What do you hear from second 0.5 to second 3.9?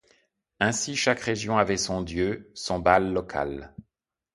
Ainsi, chaque région avait son dieu, son Baal local.